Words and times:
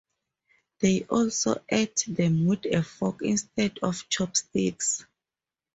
They 0.79 1.03
also 1.03 1.63
ate 1.69 2.05
them 2.07 2.47
with 2.47 2.65
a 2.65 2.81
fork 2.81 3.21
instead 3.21 3.77
of 3.83 4.09
chopsticks. 4.09 5.05